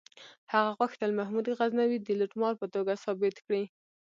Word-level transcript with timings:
هغه 0.53 0.71
غوښتل 0.79 1.09
محمود 1.19 1.45
غزنوي 1.57 1.97
د 2.01 2.09
لوټمار 2.19 2.53
په 2.61 2.67
توګه 2.73 2.93
ثابت 3.03 3.35
کړي. 3.45 3.63